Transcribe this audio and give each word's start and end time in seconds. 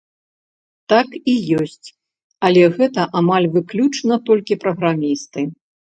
Так 0.93 1.09
і 1.33 1.35
ёсць, 1.59 1.87
але 2.51 2.63
гэта 2.81 3.01
амаль 3.25 3.49
выключна 3.55 4.23
толькі 4.29 4.63
праграмісты. 4.67 5.51